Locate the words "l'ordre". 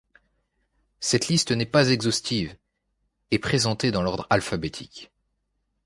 4.01-4.25